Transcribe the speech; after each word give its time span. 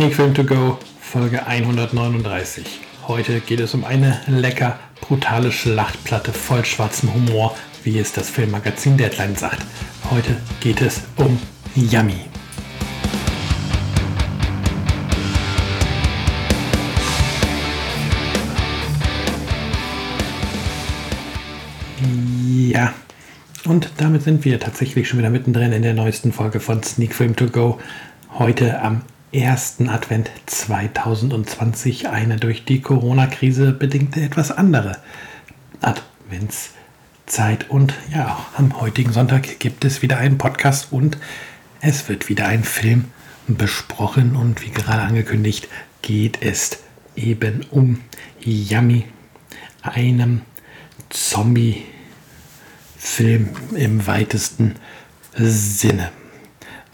Sneak 0.00 0.14
Film 0.14 0.32
to 0.32 0.44
Go, 0.44 0.78
Folge 0.98 1.46
139. 1.46 2.64
Heute 3.06 3.40
geht 3.40 3.60
es 3.60 3.74
um 3.74 3.84
eine 3.84 4.18
lecker 4.28 4.80
brutale 4.98 5.52
Schlachtplatte 5.52 6.32
voll 6.32 6.64
schwarzem 6.64 7.12
Humor, 7.12 7.54
wie 7.84 7.98
es 7.98 8.10
das 8.14 8.30
Filmmagazin 8.30 8.96
Deadline 8.96 9.36
sagt. 9.36 9.60
Heute 10.10 10.38
geht 10.60 10.80
es 10.80 11.02
um 11.16 11.38
Yummy. 11.74 12.14
Ja, 22.72 22.94
und 23.66 23.90
damit 23.98 24.22
sind 24.22 24.46
wir 24.46 24.58
tatsächlich 24.58 25.10
schon 25.10 25.18
wieder 25.18 25.28
mittendrin 25.28 25.72
in 25.72 25.82
der 25.82 25.92
neuesten 25.92 26.32
Folge 26.32 26.58
von 26.58 26.82
Sneak 26.82 27.14
Film 27.14 27.36
to 27.36 27.48
Go. 27.48 27.78
Heute 28.38 28.80
am 28.80 29.02
ersten 29.32 29.88
Advent 29.88 30.30
2020 30.46 32.08
eine 32.08 32.36
durch 32.36 32.64
die 32.64 32.80
Corona-Krise 32.80 33.72
bedingte 33.72 34.20
etwas 34.20 34.50
andere 34.50 34.98
Adventszeit. 35.80 37.70
Und 37.70 37.94
ja, 38.12 38.44
am 38.56 38.80
heutigen 38.80 39.12
Sonntag 39.12 39.60
gibt 39.60 39.84
es 39.84 40.02
wieder 40.02 40.18
einen 40.18 40.38
Podcast 40.38 40.92
und 40.92 41.16
es 41.80 42.08
wird 42.08 42.28
wieder 42.28 42.46
ein 42.48 42.64
Film 42.64 43.04
besprochen. 43.46 44.34
Und 44.34 44.62
wie 44.62 44.70
gerade 44.70 45.02
angekündigt, 45.02 45.68
geht 46.02 46.42
es 46.42 46.82
eben 47.14 47.64
um 47.70 48.00
Yummy, 48.40 49.04
einem 49.82 50.42
Zombie-Film 51.08 51.88
im 53.76 54.06
weitesten 54.06 54.74
Sinne. 55.36 56.10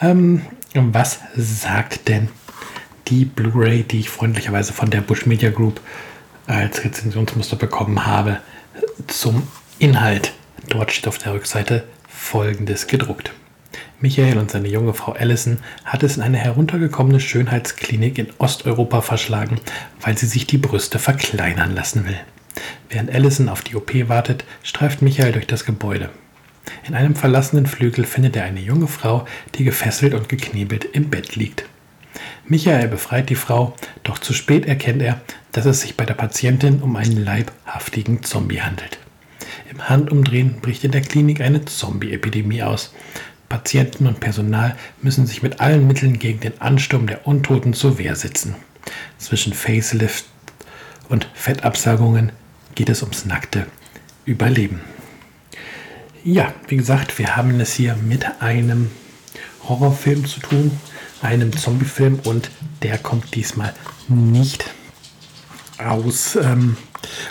Ähm, 0.00 0.42
was 0.82 1.20
sagt 1.36 2.08
denn 2.08 2.28
die 3.08 3.24
Blu-ray, 3.24 3.82
die 3.82 4.00
ich 4.00 4.10
freundlicherweise 4.10 4.72
von 4.72 4.90
der 4.90 5.00
Bush 5.00 5.26
Media 5.26 5.50
Group 5.50 5.80
als 6.46 6.84
Rezensionsmuster 6.84 7.56
bekommen 7.56 8.06
habe, 8.06 8.40
zum 9.06 9.42
Inhalt? 9.78 10.32
Dort 10.68 10.92
steht 10.92 11.08
auf 11.08 11.18
der 11.18 11.34
Rückseite 11.34 11.84
folgendes 12.08 12.86
gedruckt. 12.86 13.32
Michael 14.00 14.38
und 14.38 14.50
seine 14.50 14.68
junge 14.68 14.92
Frau 14.92 15.12
Allison 15.12 15.58
hat 15.84 16.02
es 16.02 16.16
in 16.16 16.22
eine 16.22 16.36
heruntergekommene 16.36 17.20
Schönheitsklinik 17.20 18.18
in 18.18 18.28
Osteuropa 18.38 19.00
verschlagen, 19.00 19.58
weil 20.00 20.18
sie 20.18 20.26
sich 20.26 20.46
die 20.46 20.58
Brüste 20.58 20.98
verkleinern 20.98 21.74
lassen 21.74 22.06
will. 22.06 22.18
Während 22.90 23.10
Allison 23.10 23.48
auf 23.48 23.62
die 23.62 23.76
OP 23.76 23.92
wartet, 24.08 24.44
streift 24.62 25.02
Michael 25.02 25.32
durch 25.32 25.46
das 25.46 25.64
Gebäude. 25.64 26.10
In 26.86 26.94
einem 26.94 27.14
verlassenen 27.14 27.66
Flügel 27.66 28.04
findet 28.04 28.36
er 28.36 28.44
eine 28.44 28.60
junge 28.60 28.88
Frau, 28.88 29.26
die 29.54 29.64
gefesselt 29.64 30.14
und 30.14 30.28
geknebelt 30.28 30.84
im 30.84 31.10
Bett 31.10 31.36
liegt. 31.36 31.64
Michael 32.46 32.88
befreit 32.88 33.28
die 33.28 33.34
Frau, 33.34 33.74
doch 34.04 34.18
zu 34.18 34.32
spät 34.32 34.66
erkennt 34.66 35.02
er, 35.02 35.20
dass 35.52 35.66
es 35.66 35.80
sich 35.80 35.96
bei 35.96 36.04
der 36.04 36.14
Patientin 36.14 36.80
um 36.80 36.96
einen 36.96 37.24
leibhaftigen 37.24 38.22
Zombie 38.22 38.60
handelt. 38.60 38.98
Im 39.70 39.88
Handumdrehen 39.88 40.60
bricht 40.60 40.84
in 40.84 40.92
der 40.92 41.00
Klinik 41.00 41.40
eine 41.40 41.64
Zombie-Epidemie 41.64 42.62
aus. 42.62 42.94
Patienten 43.48 44.06
und 44.06 44.20
Personal 44.20 44.76
müssen 45.02 45.26
sich 45.26 45.42
mit 45.42 45.60
allen 45.60 45.86
Mitteln 45.86 46.18
gegen 46.18 46.40
den 46.40 46.60
Ansturm 46.60 47.06
der 47.06 47.26
Untoten 47.26 47.74
zur 47.74 47.98
Wehr 47.98 48.16
setzen. 48.16 48.54
Zwischen 49.18 49.52
Facelift 49.52 50.26
und 51.08 51.28
Fettabsagungen 51.34 52.32
geht 52.74 52.88
es 52.88 53.02
ums 53.02 53.24
nackte 53.24 53.66
Überleben. 54.24 54.80
Ja, 56.28 56.52
wie 56.66 56.76
gesagt, 56.76 57.20
wir 57.20 57.36
haben 57.36 57.60
es 57.60 57.74
hier 57.74 57.94
mit 57.94 58.26
einem 58.42 58.90
Horrorfilm 59.68 60.26
zu 60.26 60.40
tun, 60.40 60.72
einem 61.22 61.56
Zombiefilm 61.56 62.18
und 62.24 62.50
der 62.82 62.98
kommt 62.98 63.36
diesmal 63.36 63.72
nicht 64.08 64.68
aus 65.78 66.34
ähm, 66.34 66.76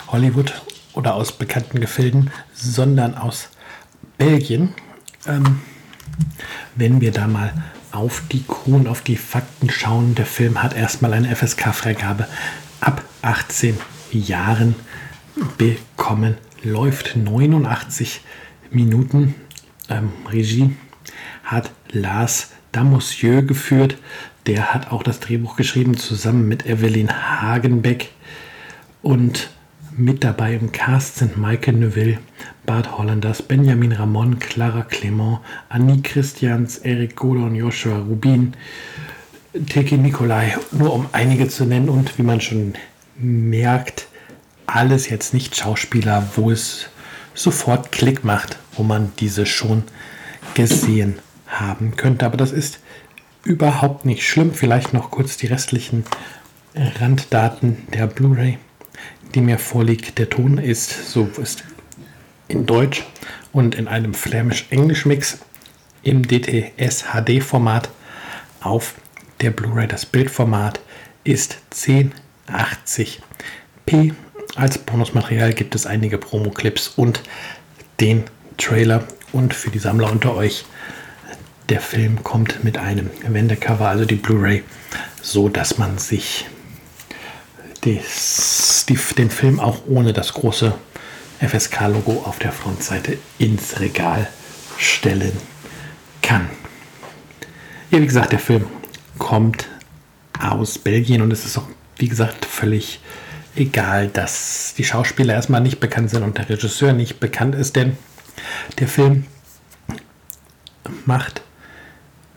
Hollywood 0.06 0.62
oder 0.94 1.14
aus 1.14 1.32
bekannten 1.32 1.78
Gefilden, 1.78 2.30
sondern 2.54 3.14
aus 3.14 3.50
Belgien. 4.16 4.72
Ähm, 5.26 5.60
wenn 6.74 7.02
wir 7.02 7.12
da 7.12 7.26
mal 7.26 7.52
auf 7.92 8.22
die 8.32 8.44
Kuhn, 8.44 8.86
auf 8.86 9.02
die 9.02 9.18
Fakten 9.18 9.68
schauen, 9.68 10.14
der 10.14 10.24
Film 10.24 10.62
hat 10.62 10.74
erstmal 10.74 11.12
eine 11.12 11.36
FSK-Freigabe 11.36 12.26
ab 12.80 13.02
18 13.20 13.76
Jahren 14.10 14.74
bekommen, 15.58 16.38
läuft 16.62 17.14
89 17.14 18.22
Minuten 18.76 19.34
ähm, 19.88 20.10
Regie 20.30 20.76
hat 21.42 21.70
Lars 21.90 22.52
Damossieux 22.72 23.42
geführt. 23.42 23.96
Der 24.46 24.74
hat 24.74 24.92
auch 24.92 25.02
das 25.02 25.18
Drehbuch 25.18 25.56
geschrieben, 25.56 25.96
zusammen 25.96 26.46
mit 26.46 26.66
Evelyn 26.66 27.10
Hagenbeck. 27.10 28.10
Und 29.02 29.50
mit 29.96 30.22
dabei 30.24 30.54
im 30.54 30.72
Cast 30.72 31.16
sind 31.16 31.38
Maike 31.38 31.72
Neuville, 31.72 32.18
Bart 32.66 32.98
Hollanders, 32.98 33.40
Benjamin 33.42 33.92
Ramon, 33.92 34.38
Clara 34.38 34.82
Clement, 34.82 35.38
Annie 35.70 36.02
Christians, 36.02 36.78
Eric 36.78 37.16
Godon, 37.16 37.54
Joshua 37.54 37.98
Rubin, 37.98 38.52
Teki 39.70 39.96
Nikolai, 39.96 40.54
nur 40.70 40.92
um 40.92 41.06
einige 41.12 41.48
zu 41.48 41.64
nennen. 41.64 41.88
Und 41.88 42.18
wie 42.18 42.22
man 42.22 42.42
schon 42.42 42.74
merkt, 43.16 44.06
alles 44.66 45.08
jetzt 45.08 45.32
nicht 45.32 45.56
Schauspieler, 45.56 46.28
wo 46.36 46.50
es 46.50 46.88
sofort 47.34 47.92
Klick 47.92 48.24
macht, 48.24 48.58
wo 48.76 48.82
man 48.82 49.12
diese 49.18 49.46
schon 49.46 49.84
gesehen 50.54 51.18
haben 51.46 51.96
könnte. 51.96 52.26
Aber 52.26 52.36
das 52.36 52.52
ist 52.52 52.80
überhaupt 53.44 54.04
nicht 54.04 54.26
schlimm. 54.26 54.52
Vielleicht 54.52 54.92
noch 54.92 55.10
kurz 55.10 55.36
die 55.36 55.46
restlichen 55.46 56.04
Randdaten 56.74 57.78
der 57.94 58.06
Blu-ray, 58.06 58.58
die 59.34 59.40
mir 59.40 59.58
vorliegt. 59.58 60.18
Der 60.18 60.28
Ton 60.28 60.58
ist 60.58 61.10
so 61.10 61.28
ist 61.40 61.64
in 62.48 62.66
Deutsch 62.66 63.04
und 63.52 63.74
in 63.74 63.88
einem 63.88 64.14
Flämisch-Englisch-Mix 64.14 65.38
im 66.02 66.22
DTS 66.26 67.06
HD-Format 67.12 67.90
auf 68.60 68.94
der 69.40 69.50
Blu-ray. 69.50 69.88
Das 69.88 70.06
Bildformat 70.06 70.80
ist 71.24 71.58
1080p 71.74 72.12
als 74.56 74.78
Bonusmaterial 74.78 75.52
gibt 75.52 75.74
es 75.74 75.86
einige 75.86 76.16
Promo-Clips 76.16 76.88
und 76.88 77.20
den 78.00 78.24
Trailer. 78.56 79.06
Und 79.32 79.54
für 79.54 79.70
die 79.70 79.78
Sammler 79.78 80.10
unter 80.10 80.34
euch, 80.34 80.64
der 81.68 81.80
Film 81.80 82.22
kommt 82.22 82.64
mit 82.64 82.78
einem 82.78 83.10
Wendecover, 83.26 83.88
also 83.88 84.04
die 84.04 84.14
Blu-ray, 84.14 84.62
so 85.20 85.48
dass 85.48 85.78
man 85.78 85.98
sich 85.98 86.46
des, 87.84 88.86
die, 88.88 88.98
den 89.16 89.30
Film 89.30 89.60
auch 89.60 89.82
ohne 89.86 90.12
das 90.12 90.32
große 90.32 90.74
FSK-Logo 91.40 92.22
auf 92.24 92.38
der 92.38 92.52
Frontseite 92.52 93.18
ins 93.38 93.80
Regal 93.80 94.28
stellen 94.78 95.36
kann. 96.22 96.48
Ja, 97.90 98.00
wie 98.00 98.06
gesagt, 98.06 98.32
der 98.32 98.38
Film 98.38 98.66
kommt 99.18 99.68
aus 100.40 100.78
Belgien 100.78 101.22
und 101.22 101.32
es 101.32 101.44
ist 101.44 101.58
auch, 101.58 101.68
wie 101.96 102.08
gesagt, 102.08 102.44
völlig 102.44 103.00
egal, 103.54 104.08
dass 104.08 104.74
die 104.76 104.84
Schauspieler 104.84 105.34
erstmal 105.34 105.60
nicht 105.60 105.80
bekannt 105.80 106.10
sind 106.10 106.22
und 106.22 106.36
der 106.38 106.48
Regisseur 106.48 106.92
nicht 106.92 107.20
bekannt 107.20 107.54
ist, 107.54 107.76
denn 107.76 107.96
der 108.78 108.88
Film 108.88 109.26
macht 111.04 111.42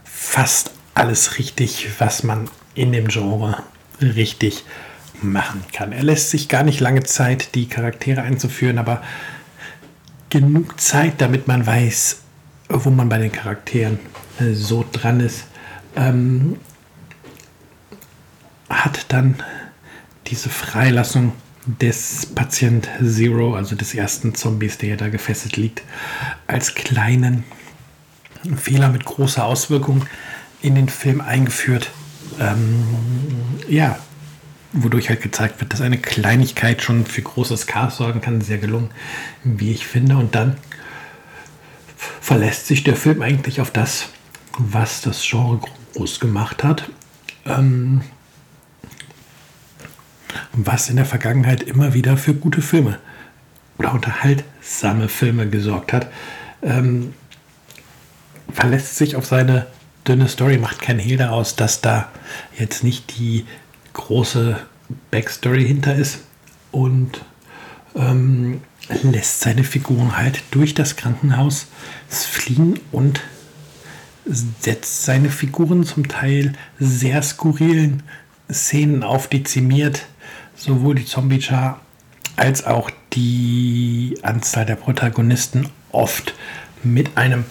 fast 0.03 0.71
alles 0.93 1.37
richtig, 1.37 1.87
was 1.99 2.23
man 2.23 2.49
in 2.75 2.91
dem 2.91 3.07
Genre 3.07 3.63
richtig 4.01 4.63
machen 5.21 5.63
kann. 5.73 5.91
Er 5.91 6.03
lässt 6.03 6.29
sich 6.29 6.47
gar 6.47 6.63
nicht 6.63 6.79
lange 6.79 7.03
Zeit, 7.03 7.55
die 7.55 7.67
Charaktere 7.67 8.21
einzuführen, 8.21 8.77
aber 8.77 9.01
genug 10.29 10.79
Zeit, 10.79 11.15
damit 11.19 11.47
man 11.47 11.65
weiß, 11.65 12.21
wo 12.69 12.89
man 12.89 13.09
bei 13.09 13.17
den 13.17 13.31
Charakteren 13.31 13.99
so 14.53 14.85
dran 14.91 15.19
ist. 15.19 15.45
Ähm, 15.95 16.57
hat 18.69 19.05
dann 19.09 19.35
diese 20.27 20.49
Freilassung 20.49 21.33
des 21.79 22.25
Patient 22.25 22.89
Zero, 23.03 23.55
also 23.55 23.75
des 23.75 23.93
ersten 23.93 24.33
Zombies, 24.33 24.77
der 24.77 24.89
ja 24.89 24.95
da 24.95 25.09
gefesselt 25.09 25.57
liegt, 25.57 25.83
als 26.47 26.73
kleinen 26.73 27.43
Fehler 28.55 28.89
mit 28.89 29.05
großer 29.05 29.45
Auswirkung 29.45 30.05
in 30.61 30.75
den 30.75 30.89
Film 30.89 31.21
eingeführt. 31.21 31.91
Ähm, 32.39 32.85
ja, 33.67 33.99
wodurch 34.71 35.09
halt 35.09 35.21
gezeigt 35.21 35.59
wird, 35.59 35.73
dass 35.73 35.81
eine 35.81 35.97
Kleinigkeit 35.97 36.81
schon 36.81 37.05
für 37.05 37.21
großes 37.21 37.67
Chaos 37.67 37.97
sorgen 37.97 38.21
kann. 38.21 38.41
Sehr 38.41 38.57
gelungen, 38.57 38.89
wie 39.43 39.71
ich 39.71 39.85
finde. 39.85 40.17
Und 40.17 40.35
dann 40.35 40.57
verlässt 42.21 42.67
sich 42.67 42.83
der 42.83 42.95
Film 42.95 43.21
eigentlich 43.21 43.61
auf 43.61 43.71
das, 43.71 44.09
was 44.57 45.01
das 45.01 45.21
Genre 45.27 45.59
groß 45.93 46.19
gemacht 46.19 46.63
hat. 46.63 46.89
Ähm, 47.45 48.01
was 50.53 50.89
in 50.89 50.95
der 50.95 51.05
Vergangenheit 51.05 51.63
immer 51.63 51.93
wieder 51.93 52.17
für 52.17 52.33
gute 52.33 52.61
Filme 52.61 52.99
oder 53.77 53.93
unterhaltsame 53.93 55.07
Filme 55.07 55.47
gesorgt 55.47 55.93
hat. 55.93 56.07
Ähm, 56.61 57.13
verlässt 58.51 58.97
sich 58.97 59.15
auf 59.15 59.25
seine 59.25 59.67
dünne 60.07 60.27
Story, 60.27 60.57
macht 60.57 60.81
kein 60.81 60.99
Hehl 60.99 61.17
daraus, 61.17 61.55
dass 61.55 61.81
da 61.81 62.09
jetzt 62.57 62.83
nicht 62.83 63.17
die 63.17 63.45
große 63.93 64.59
Backstory 65.11 65.65
hinter 65.65 65.95
ist 65.95 66.19
und 66.71 67.21
ähm, 67.95 68.61
lässt 69.03 69.41
seine 69.41 69.63
Figuren 69.63 70.17
halt 70.17 70.43
durch 70.51 70.73
das 70.73 70.95
Krankenhaus 70.95 71.67
fliehen 72.09 72.79
und 72.91 73.21
setzt 74.25 75.05
seine 75.05 75.29
Figuren 75.29 75.83
zum 75.83 76.07
Teil 76.07 76.53
sehr 76.79 77.21
skurrilen 77.21 78.03
Szenen 78.51 79.03
auf, 79.03 79.27
dezimiert 79.27 80.05
sowohl 80.59 80.95
die 80.95 81.05
Zombie-Char 81.05 81.79
als 82.35 82.65
auch 82.65 82.91
die 83.13 84.17
Anzahl 84.21 84.65
der 84.65 84.75
Protagonisten 84.75 85.69
oft 85.91 86.35
mit 86.83 87.17
einem 87.17 87.45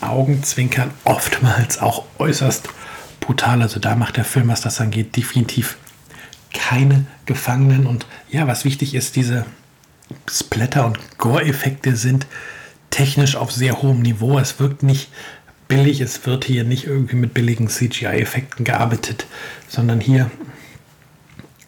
Augenzwinkern, 0.00 0.90
oftmals 1.04 1.78
auch 1.78 2.04
äußerst 2.18 2.68
brutal. 3.20 3.62
Also 3.62 3.80
da 3.80 3.94
macht 3.94 4.16
der 4.16 4.24
Film, 4.24 4.48
was 4.48 4.60
das 4.60 4.80
angeht, 4.80 5.16
definitiv 5.16 5.76
keine 6.52 7.06
Gefangenen. 7.26 7.86
Und 7.86 8.06
ja, 8.30 8.46
was 8.46 8.64
wichtig 8.64 8.94
ist, 8.94 9.16
diese 9.16 9.44
Splatter- 10.30 10.86
und 10.86 11.18
Gore-Effekte 11.18 11.96
sind 11.96 12.26
technisch 12.90 13.36
auf 13.36 13.50
sehr 13.50 13.82
hohem 13.82 14.02
Niveau. 14.02 14.38
Es 14.38 14.60
wirkt 14.60 14.82
nicht 14.82 15.10
billig, 15.68 16.00
es 16.00 16.26
wird 16.26 16.44
hier 16.44 16.64
nicht 16.64 16.86
irgendwie 16.86 17.16
mit 17.16 17.34
billigen 17.34 17.68
CGI-Effekten 17.68 18.64
gearbeitet, 18.64 19.26
sondern 19.68 20.00
hier 20.00 20.30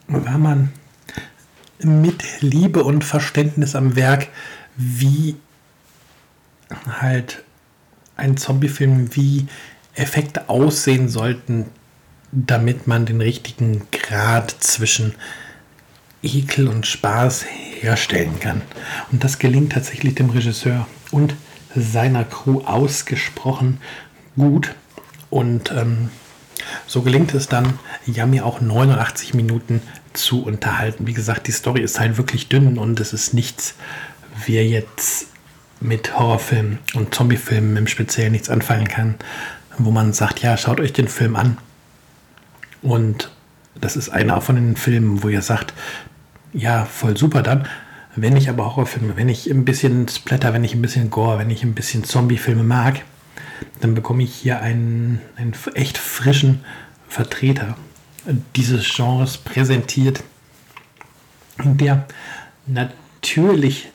war 0.09 0.39
man 0.39 0.73
mit 1.83 2.41
Liebe 2.41 2.85
und 2.85 3.05
Verständnis 3.05 3.75
am 3.75 3.97
Werk, 3.97 4.29
wie 4.77 5.37
halt 7.01 7.45
ein 8.17 8.37
Zombiefilm, 8.37 9.15
wie 9.15 9.47
Effekte 9.95 10.49
aussehen 10.49 11.09
sollten, 11.09 11.67
damit 12.33 12.87
man 12.87 13.07
den 13.07 13.21
richtigen 13.21 13.87
Grad 13.91 14.51
zwischen 14.61 15.15
Ekel 16.23 16.69
und 16.69 16.87
Spaß 16.87 17.45
herstellen 17.81 18.41
kann. 18.41 18.63
Und 19.13 19.23
das 19.23 19.39
gelingt 19.39 19.73
tatsächlich 19.73 20.15
dem 20.15 20.31
Regisseur 20.31 20.87
und 21.11 21.35
seiner 21.75 22.25
Crew 22.25 22.63
ausgesprochen 22.65 23.81
gut. 24.37 24.75
Und 25.31 25.71
ähm, 25.73 26.11
so 26.87 27.03
gelingt 27.03 27.35
es 27.35 27.49
dann, 27.49 27.79
Yami 28.07 28.41
auch 28.41 28.61
89 28.61 29.35
Minuten 29.35 29.83
zu 30.13 30.43
unterhalten. 30.43 31.07
Wie 31.07 31.13
gesagt, 31.13 31.47
die 31.47 31.53
Story 31.53 31.83
ist 31.83 32.01
halt 32.01 32.17
wirklich 32.17 32.49
dünn 32.49 32.79
und 32.79 33.01
es 33.01 33.13
ist 33.13 33.35
nichts, 33.35 33.75
wer 34.47 34.67
jetzt 34.67 35.29
mit 35.81 36.19
Horrorfilmen 36.19 36.79
und 36.95 37.15
Zombiefilmen 37.15 37.77
im 37.77 37.87
Speziellen 37.87 38.33
nichts 38.33 38.49
anfangen 38.49 38.89
kann, 38.89 39.17
wo 39.79 39.91
man 39.91 40.13
sagt, 40.13 40.41
ja, 40.41 40.57
schaut 40.57 40.81
euch 40.81 40.93
den 40.93 41.09
Film 41.09 41.37
an. 41.37 41.59
Und 42.83 43.31
das 43.79 43.97
ist 43.97 44.09
einer 44.09 44.41
von 44.41 44.57
den 44.57 44.77
Filmen, 44.77 45.23
wo 45.23 45.29
ihr 45.29 45.43
sagt, 45.43 45.75
ja, 46.53 46.87
voll 46.87 47.17
super 47.17 47.43
dann. 47.43 47.67
Wenn 48.15 48.37
ich 48.37 48.49
aber 48.49 48.65
Horrorfilme, 48.65 49.17
wenn 49.17 49.29
ich 49.29 49.51
ein 49.51 49.67
bisschen 49.67 50.09
Splatter, 50.09 50.55
wenn 50.55 50.65
ich 50.65 50.75
ein 50.75 50.81
bisschen 50.81 51.11
Gore, 51.11 51.39
wenn 51.39 51.51
ich 51.51 51.63
ein 51.63 51.75
bisschen 51.75 52.05
Zombiefilme 52.05 52.63
mag, 52.63 53.03
dann 53.81 53.95
bekomme 53.95 54.23
ich 54.23 54.35
hier 54.35 54.61
einen, 54.61 55.21
einen 55.37 55.55
echt 55.75 55.99
frischen 55.99 56.65
Vertreter 57.09 57.77
dieses 58.57 58.95
Genres 58.95 59.39
präsentiert, 59.39 60.23
der 61.65 62.07
natürlich 62.67 63.89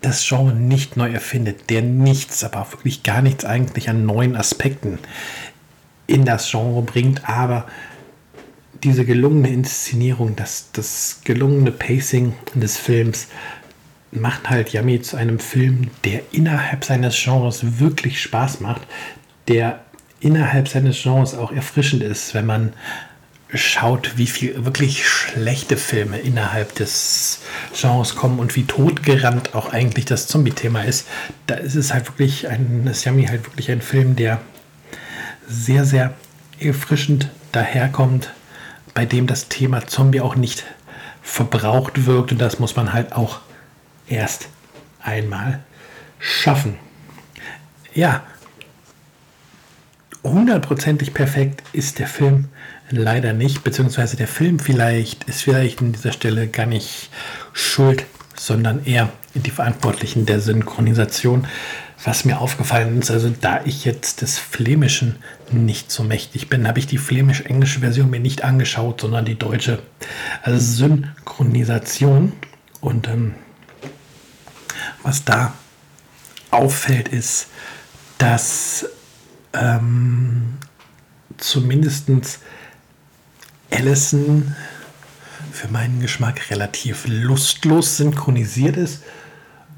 das 0.00 0.26
Genre 0.26 0.52
nicht 0.54 0.96
neu 0.96 1.10
erfindet, 1.10 1.70
der 1.70 1.82
nichts, 1.82 2.44
aber 2.44 2.70
wirklich 2.72 3.02
gar 3.02 3.22
nichts 3.22 3.44
eigentlich 3.44 3.88
an 3.88 4.04
neuen 4.04 4.36
Aspekten 4.36 4.98
in 6.06 6.24
das 6.24 6.50
Genre 6.50 6.82
bringt, 6.82 7.28
aber 7.28 7.66
diese 8.82 9.04
gelungene 9.04 9.48
Inszenierung, 9.48 10.34
das, 10.34 10.70
das 10.72 11.20
gelungene 11.24 11.70
Pacing 11.70 12.34
des 12.54 12.76
Films 12.76 13.28
macht 14.12 14.50
halt 14.50 14.72
Yami 14.72 15.00
zu 15.00 15.16
einem 15.16 15.38
Film, 15.38 15.88
der 16.04 16.20
innerhalb 16.32 16.84
seines 16.84 17.16
Genres 17.20 17.80
wirklich 17.80 18.22
Spaß 18.22 18.60
macht, 18.60 18.82
der 19.48 19.80
innerhalb 20.20 20.68
seines 20.68 21.02
Genres 21.02 21.34
auch 21.34 21.50
erfrischend 21.50 22.02
ist, 22.02 22.34
wenn 22.34 22.46
man 22.46 22.74
schaut, 23.54 24.16
wie 24.16 24.26
viel 24.26 24.64
wirklich 24.64 25.06
schlechte 25.06 25.76
Filme 25.76 26.18
innerhalb 26.18 26.74
des 26.74 27.40
Genres 27.78 28.14
kommen 28.14 28.38
und 28.38 28.56
wie 28.56 28.64
totgerannt 28.64 29.54
auch 29.54 29.72
eigentlich 29.72 30.04
das 30.04 30.26
Zombie-Thema 30.26 30.82
ist, 30.84 31.06
da 31.46 31.54
ist 31.56 31.74
es 31.74 31.92
halt 31.92 32.06
wirklich 32.08 32.48
ein, 32.48 32.86
ist 32.86 33.04
Yami 33.04 33.26
halt 33.26 33.44
wirklich 33.44 33.70
ein 33.70 33.82
Film, 33.82 34.16
der 34.16 34.40
sehr, 35.46 35.84
sehr 35.84 36.14
erfrischend 36.60 37.28
daherkommt, 37.52 38.30
bei 38.94 39.04
dem 39.04 39.26
das 39.26 39.48
Thema 39.48 39.86
Zombie 39.86 40.20
auch 40.20 40.36
nicht 40.36 40.64
verbraucht 41.22 42.06
wirkt 42.06 42.32
und 42.32 42.38
das 42.38 42.58
muss 42.58 42.76
man 42.76 42.92
halt 42.92 43.12
auch 43.12 43.40
erst 44.12 44.48
einmal 45.02 45.60
schaffen. 46.18 46.76
Ja, 47.94 48.22
hundertprozentig 50.22 51.14
perfekt 51.14 51.62
ist 51.72 51.98
der 51.98 52.06
Film 52.06 52.48
leider 52.90 53.32
nicht, 53.32 53.64
beziehungsweise 53.64 54.16
der 54.16 54.28
Film 54.28 54.58
vielleicht 54.58 55.24
ist 55.24 55.42
vielleicht 55.42 55.80
an 55.80 55.92
dieser 55.92 56.12
Stelle 56.12 56.46
gar 56.46 56.66
nicht 56.66 57.10
schuld, 57.52 58.04
sondern 58.36 58.84
eher 58.84 59.10
die 59.34 59.50
Verantwortlichen 59.50 60.26
der 60.26 60.40
Synchronisation. 60.40 61.46
Was 62.04 62.24
mir 62.24 62.40
aufgefallen 62.40 62.98
ist, 62.98 63.12
also 63.12 63.32
da 63.40 63.60
ich 63.64 63.84
jetzt 63.84 64.22
des 64.22 64.36
Flämischen 64.38 65.16
nicht 65.52 65.92
so 65.92 66.02
mächtig 66.02 66.48
bin, 66.48 66.66
habe 66.66 66.80
ich 66.80 66.88
die 66.88 66.98
flämisch-englische 66.98 67.78
Version 67.78 68.10
mir 68.10 68.18
nicht 68.18 68.42
angeschaut, 68.42 69.00
sondern 69.00 69.24
die 69.24 69.38
deutsche 69.38 69.78
also 70.42 70.58
Synchronisation. 70.58 72.32
Und 72.80 73.06
ähm, 73.06 73.34
was 75.02 75.24
da 75.24 75.52
auffällt, 76.50 77.08
ist, 77.08 77.48
dass 78.18 78.86
ähm, 79.52 80.58
zumindest 81.38 82.08
Allison 83.70 84.54
für 85.50 85.68
meinen 85.68 86.00
Geschmack 86.00 86.50
relativ 86.50 87.04
lustlos 87.06 87.96
synchronisiert 87.96 88.76
ist 88.76 89.02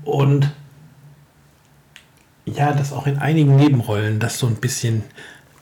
und 0.05 0.53
ja, 2.45 2.73
das 2.73 2.93
auch 2.93 3.07
in 3.07 3.19
einigen 3.19 3.57
Nebenrollen 3.57 4.21
das 4.21 4.39
so 4.39 4.47
ein 4.47 4.57
bisschen 4.57 5.03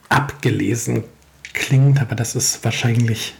abgelesen 0.09 1.03
klingt, 1.53 2.01
aber 2.01 2.15
das 2.15 2.35
ist 2.35 2.63
wahrscheinlich 2.63 3.35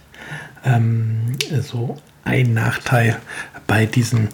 ähm, 0.63 1.37
so 1.61 1.97
ein 2.23 2.53
Nachteil 2.53 3.19
bei 3.67 3.85
diesen 3.85 4.29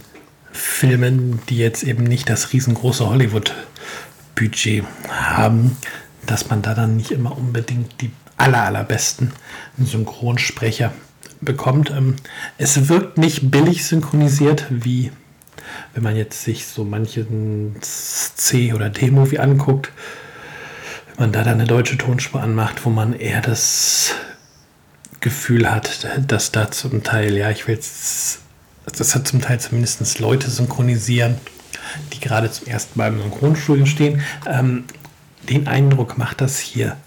Filmen, 0.52 1.40
die 1.50 1.58
jetzt 1.58 1.84
eben 1.84 2.04
nicht 2.04 2.30
das 2.30 2.54
riesengroße 2.54 3.08
Hollywood-Budget 3.08 4.84
haben, 5.10 5.78
dass 6.26 6.50
man 6.50 6.62
da 6.62 6.74
dann 6.74 6.98
nicht 6.98 7.12
immer 7.12 7.38
unbedingt 7.38 8.02
die 8.02 8.12
aller, 8.38 8.64
allerbesten 8.64 9.32
Synchronsprecher 9.78 10.94
bekommt. 11.42 11.92
Ähm, 11.92 12.16
es 12.58 12.90
wirkt 12.90 13.18
nicht 13.18 13.52
billig 13.52 13.86
synchronisiert, 13.86 14.66
wie 14.70 15.12
wenn 15.94 16.04
man 16.04 16.16
jetzt 16.16 16.44
sich 16.44 16.66
so 16.66 16.84
manchen 16.84 17.76
C- 17.82 18.74
oder 18.74 18.90
D-Movie 18.90 19.40
anguckt. 19.40 19.92
Wenn 21.08 21.26
man 21.26 21.32
da 21.32 21.44
dann 21.44 21.56
eine 21.56 21.66
deutsche 21.66 21.98
Tonspur 21.98 22.42
anmacht, 22.42 22.86
wo 22.86 22.90
man 22.90 23.14
eher 23.14 23.42
das 23.42 24.16
Gefühl 25.20 25.70
hat, 25.70 26.08
dass 26.28 26.52
da 26.52 26.72
zum 26.72 27.04
Teil, 27.04 27.36
ja, 27.36 27.50
ich 27.50 27.68
will 27.68 27.76
jetzt, 27.76 28.40
das 28.98 29.16
hat 29.16 29.28
zum 29.28 29.42
Teil 29.42 29.60
zumindest 29.60 30.20
Leute 30.20 30.50
synchronisieren, 30.50 31.36
die 32.14 32.20
gerade 32.20 32.52
zum 32.52 32.68
ersten 32.68 32.98
Mal 32.98 33.14
im 33.14 33.22
Synchronstudio 33.22 33.86
stehen. 33.86 34.22
Ähm, 34.46 34.86
den 35.50 35.68
Eindruck 35.68 36.18
macht 36.18 36.42
das 36.42 36.60
hier 36.60 36.98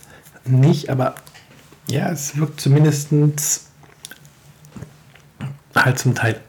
nicht, 0.45 0.91
aber 0.91 1.15
ja, 1.89 2.11
es 2.11 2.37
wirkt 2.37 2.61
zumindest 2.61 3.11
halt 5.75 5.99
zum 5.99 6.15
Teil 6.15 6.41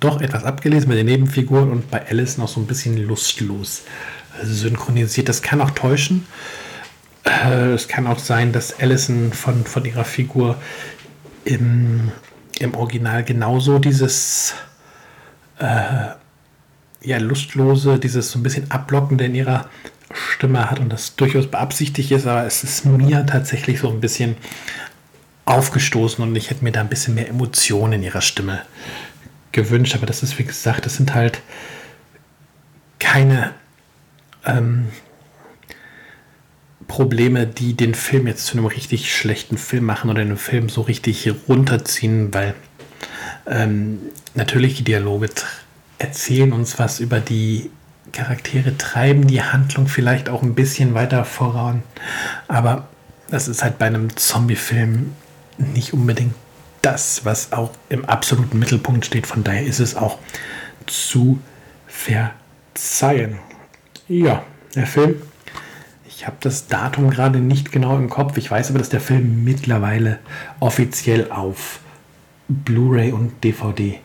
doch 0.00 0.20
etwas 0.20 0.44
abgelesen 0.44 0.88
bei 0.88 0.96
den 0.96 1.06
Nebenfiguren 1.06 1.70
und 1.70 1.90
bei 1.90 2.06
Alice 2.08 2.38
noch 2.38 2.48
so 2.48 2.60
ein 2.60 2.66
bisschen 2.66 2.96
lustlos 2.96 3.82
synchronisiert. 4.42 5.28
Das 5.28 5.42
kann 5.42 5.60
auch 5.60 5.70
täuschen. 5.70 6.26
Äh, 7.24 7.72
es 7.72 7.88
kann 7.88 8.06
auch 8.06 8.18
sein, 8.18 8.52
dass 8.52 8.78
Allison 8.78 9.32
von, 9.32 9.64
von 9.64 9.84
ihrer 9.84 10.04
Figur 10.04 10.56
im, 11.44 12.12
im 12.58 12.74
Original 12.74 13.24
genauso 13.24 13.78
dieses 13.78 14.54
ja, 15.60 17.18
lustlose, 17.18 17.98
dieses 17.98 18.30
so 18.30 18.38
ein 18.38 18.42
bisschen 18.42 18.70
ablockende 18.70 19.24
in 19.24 19.34
ihrer 19.34 19.68
Stimme 20.12 20.70
hat 20.70 20.80
und 20.80 20.90
das 20.90 21.16
durchaus 21.16 21.46
beabsichtigt 21.46 22.10
ist, 22.10 22.26
aber 22.26 22.46
es 22.46 22.64
ist 22.64 22.84
mir 22.86 23.26
tatsächlich 23.26 23.80
so 23.80 23.90
ein 23.90 24.00
bisschen 24.00 24.36
aufgestoßen 25.44 26.22
und 26.22 26.34
ich 26.36 26.50
hätte 26.50 26.64
mir 26.64 26.72
da 26.72 26.80
ein 26.80 26.88
bisschen 26.88 27.14
mehr 27.14 27.28
Emotionen 27.28 27.94
in 27.94 28.02
ihrer 28.02 28.20
Stimme 28.20 28.62
gewünscht. 29.52 29.94
Aber 29.94 30.06
das 30.06 30.22
ist, 30.22 30.38
wie 30.38 30.44
gesagt, 30.44 30.86
das 30.86 30.96
sind 30.96 31.14
halt 31.14 31.40
keine 32.98 33.54
ähm, 34.44 34.88
Probleme, 36.86 37.46
die 37.46 37.74
den 37.74 37.94
Film 37.94 38.26
jetzt 38.26 38.46
zu 38.46 38.56
einem 38.56 38.66
richtig 38.66 39.14
schlechten 39.14 39.58
Film 39.58 39.84
machen 39.84 40.10
oder 40.10 40.24
den 40.24 40.36
Film 40.36 40.68
so 40.68 40.82
richtig 40.82 41.30
runterziehen, 41.48 42.32
weil 42.32 42.54
ähm, 43.46 44.00
natürlich 44.34 44.76
die 44.76 44.84
Dialoge 44.84 45.28
erzählen 45.98 46.52
uns 46.52 46.78
was 46.78 47.00
über 47.00 47.20
die 47.20 47.70
Charaktere, 48.12 48.76
treiben 48.78 49.26
die 49.26 49.42
Handlung 49.42 49.86
vielleicht 49.86 50.28
auch 50.28 50.42
ein 50.42 50.54
bisschen 50.54 50.94
weiter 50.94 51.24
voran, 51.24 51.82
aber 52.46 52.88
das 53.30 53.48
ist 53.48 53.62
halt 53.62 53.78
bei 53.78 53.86
einem 53.86 54.16
Zombie-Film 54.16 55.12
nicht 55.58 55.92
unbedingt 55.92 56.34
das, 56.82 57.24
was 57.24 57.52
auch 57.52 57.70
im 57.88 58.04
absoluten 58.04 58.58
Mittelpunkt 58.58 59.04
steht. 59.04 59.26
Von 59.26 59.44
daher 59.44 59.64
ist 59.64 59.80
es 59.80 59.96
auch 59.96 60.18
zu 60.86 61.38
verzeihen. 61.86 63.38
Ja, 64.06 64.44
der 64.74 64.86
Film. 64.86 65.16
Ich 66.06 66.26
habe 66.26 66.36
das 66.40 66.66
Datum 66.66 67.10
gerade 67.10 67.40
nicht 67.40 67.72
genau 67.72 67.96
im 67.96 68.08
Kopf. 68.08 68.36
Ich 68.38 68.50
weiß 68.50 68.70
aber, 68.70 68.78
dass 68.78 68.88
der 68.88 69.00
Film 69.00 69.44
mittlerweile 69.44 70.18
offiziell 70.60 71.30
auf 71.30 71.80
Blu-ray 72.48 73.12
und 73.12 73.44
DVD 73.44 74.00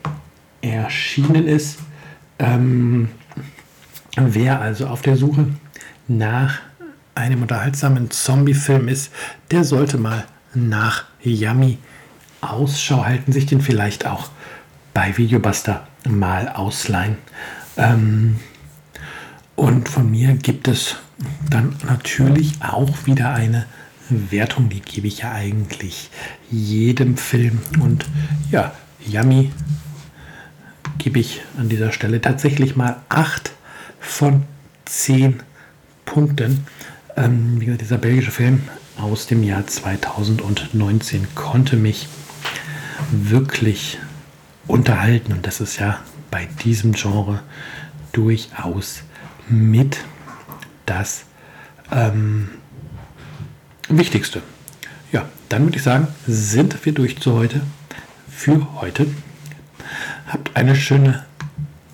erschienen 0.61 1.47
ist. 1.47 1.79
Ähm, 2.39 3.09
wer 4.15 4.61
also 4.61 4.87
auf 4.87 5.01
der 5.01 5.17
Suche 5.17 5.47
nach 6.07 6.59
einem 7.15 7.41
unterhaltsamen 7.41 8.11
Zombie-Film 8.11 8.87
ist, 8.87 9.11
der 9.51 9.63
sollte 9.63 9.97
mal 9.97 10.25
nach 10.53 11.05
Yummy 11.21 11.77
Ausschau 12.41 13.05
halten, 13.05 13.31
sich 13.31 13.45
den 13.45 13.61
vielleicht 13.61 14.05
auch 14.05 14.29
bei 14.93 15.17
Videobuster 15.17 15.87
mal 16.07 16.49
ausleihen. 16.49 17.17
Ähm, 17.77 18.39
und 19.55 19.87
von 19.89 20.09
mir 20.09 20.33
gibt 20.33 20.67
es 20.67 20.97
dann 21.49 21.75
natürlich 21.87 22.53
auch 22.61 23.05
wieder 23.05 23.33
eine 23.33 23.65
Wertung, 24.09 24.69
die 24.69 24.81
gebe 24.81 25.07
ich 25.07 25.19
ja 25.19 25.31
eigentlich 25.31 26.09
jedem 26.51 27.17
Film. 27.17 27.59
Und 27.79 28.05
ja, 28.51 28.73
Yummy 29.05 29.51
gebe 30.97 31.19
ich 31.19 31.41
an 31.57 31.69
dieser 31.69 31.91
Stelle 31.91 32.21
tatsächlich 32.21 32.75
mal 32.75 32.97
8 33.09 33.51
von 33.99 34.43
10 34.85 35.41
Punkten. 36.05 36.65
Ähm, 37.15 37.59
wie 37.59 37.65
gesagt, 37.65 37.81
dieser 37.81 37.97
belgische 37.97 38.31
Film 38.31 38.63
aus 38.97 39.27
dem 39.27 39.43
Jahr 39.43 39.65
2019 39.65 41.27
konnte 41.35 41.75
mich 41.75 42.07
wirklich 43.11 43.97
unterhalten. 44.67 45.33
Und 45.33 45.45
das 45.45 45.61
ist 45.61 45.79
ja 45.79 45.99
bei 46.31 46.47
diesem 46.63 46.93
Genre 46.93 47.41
durchaus 48.11 49.01
mit 49.49 49.97
das 50.85 51.25
ähm, 51.91 52.49
Wichtigste. 53.89 54.41
Ja, 55.11 55.25
dann 55.49 55.63
würde 55.63 55.77
ich 55.77 55.83
sagen, 55.83 56.07
sind 56.27 56.85
wir 56.85 56.93
durch 56.93 57.19
zu 57.19 57.33
heute. 57.33 57.61
Für 58.29 58.81
heute. 58.81 59.07
Habt 60.27 60.55
eine 60.55 60.75
schöne 60.75 61.25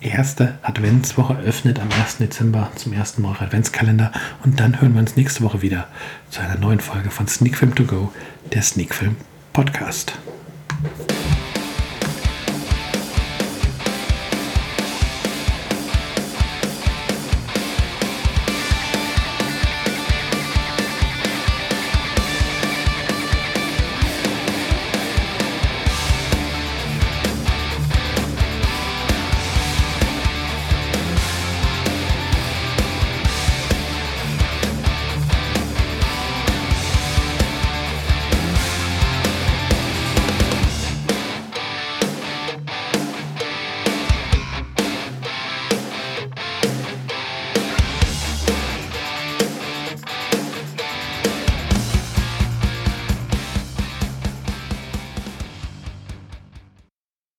erste 0.00 0.58
Adventswoche. 0.62 1.36
Öffnet 1.38 1.78
am 1.78 1.88
1. 1.90 2.18
Dezember 2.18 2.70
zum 2.76 2.92
ersten 2.92 3.22
Mal 3.22 3.36
Adventskalender. 3.38 4.12
Und 4.44 4.60
dann 4.60 4.80
hören 4.80 4.94
wir 4.94 5.00
uns 5.00 5.16
nächste 5.16 5.42
Woche 5.42 5.62
wieder 5.62 5.88
zu 6.30 6.40
einer 6.40 6.56
neuen 6.56 6.80
Folge 6.80 7.10
von 7.10 7.28
Sneak 7.28 7.56
Film 7.56 7.74
To 7.74 7.84
Go, 7.84 8.12
der 8.52 8.62
Sneak 8.62 8.94
Film 8.94 9.16
Podcast. 9.52 10.14